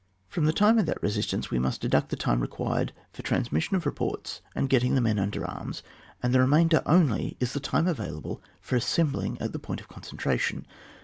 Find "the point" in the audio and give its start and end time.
9.53-9.79